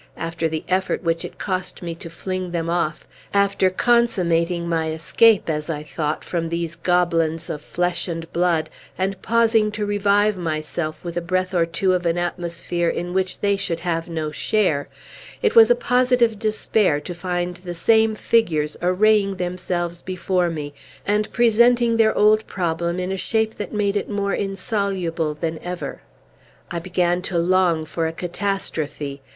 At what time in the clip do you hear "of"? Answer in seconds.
7.51-7.61, 11.93-12.07